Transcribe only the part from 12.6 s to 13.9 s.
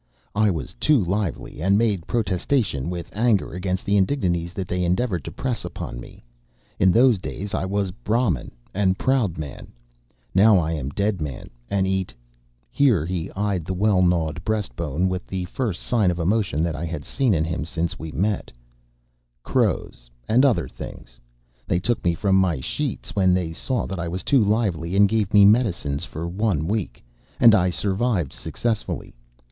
here he eyed the